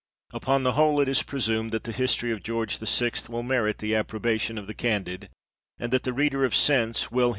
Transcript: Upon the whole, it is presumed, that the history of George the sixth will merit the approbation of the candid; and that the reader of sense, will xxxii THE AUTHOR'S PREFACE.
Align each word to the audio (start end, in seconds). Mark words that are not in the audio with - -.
Upon 0.33 0.63
the 0.63 0.71
whole, 0.71 0.99
it 0.99 1.07
is 1.07 1.21
presumed, 1.21 1.71
that 1.73 1.83
the 1.83 1.91
history 1.91 2.31
of 2.31 2.41
George 2.41 2.79
the 2.79 2.87
sixth 2.87 3.29
will 3.29 3.43
merit 3.43 3.77
the 3.77 3.93
approbation 3.95 4.57
of 4.57 4.65
the 4.65 4.73
candid; 4.73 5.29
and 5.77 5.93
that 5.93 6.05
the 6.05 6.11
reader 6.13 6.43
of 6.43 6.55
sense, 6.55 6.71
will 6.71 6.79
xxxii 6.81 6.89
THE 6.89 6.89
AUTHOR'S 6.89 7.09
PREFACE. 7.11 7.25